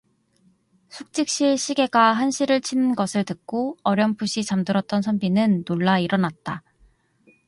[0.89, 6.63] 숙직실 시계가 한시를 치는 것을 듣고 어렴풋이 잠들었던 선비는 놀라 일어났다.